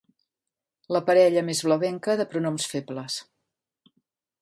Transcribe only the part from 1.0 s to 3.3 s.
parella més blavenca de pronoms febles.